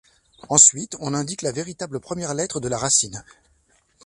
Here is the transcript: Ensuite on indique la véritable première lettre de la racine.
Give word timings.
Ensuite 0.49 0.95
on 0.99 1.13
indique 1.13 1.43
la 1.43 1.51
véritable 1.51 1.99
première 1.99 2.33
lettre 2.33 2.59
de 2.59 2.67
la 2.67 2.79
racine. 2.79 3.23